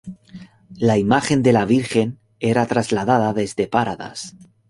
[0.89, 4.35] La imagen de la Virgen era trasladada desde Paradas.